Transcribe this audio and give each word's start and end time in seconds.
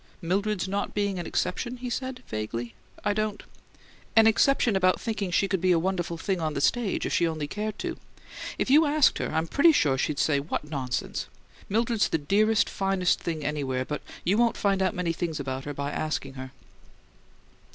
"'Mildred's 0.19 0.67
not 0.67 0.95
being 0.95 1.19
an 1.19 1.27
exception?'" 1.27 1.77
he 1.77 1.87
said, 1.87 2.23
vaguely. 2.27 2.73
"I 3.05 3.13
don't" 3.13 3.43
"An 4.15 4.25
exception 4.25 4.75
about 4.75 4.99
thinking 4.99 5.29
she 5.29 5.47
could 5.47 5.61
be 5.61 5.71
a 5.71 5.77
wonderful 5.77 6.17
thing 6.17 6.41
on 6.41 6.55
the 6.55 6.59
stage 6.59 7.05
if 7.05 7.13
she 7.13 7.27
only 7.27 7.47
cared 7.47 7.77
to. 7.77 7.97
If 8.57 8.71
you 8.71 8.87
asked 8.87 9.19
her 9.19 9.31
I'm 9.31 9.45
pretty 9.45 9.71
sure 9.73 9.99
she'd 9.99 10.17
say, 10.17 10.39
'What 10.39 10.63
nonsense!' 10.67 11.27
Mildred's 11.69 12.07
the 12.09 12.17
dearest, 12.17 12.67
finest 12.67 13.19
thing 13.19 13.45
anywhere, 13.45 13.85
but 13.85 14.01
you 14.23 14.39
won't 14.39 14.57
find 14.57 14.81
out 14.81 14.95
many 14.95 15.13
things 15.13 15.39
about 15.39 15.65
her 15.65 15.73
by 15.75 15.91
asking 15.91 16.33
her." 16.33 16.51